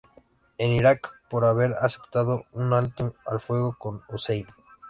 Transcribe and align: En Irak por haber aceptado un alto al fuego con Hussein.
En 0.57 0.71
Irak 0.71 1.11
por 1.29 1.45
haber 1.45 1.73
aceptado 1.73 2.45
un 2.53 2.73
alto 2.73 3.13
al 3.23 3.39
fuego 3.39 3.75
con 3.77 4.01
Hussein. 4.09 4.47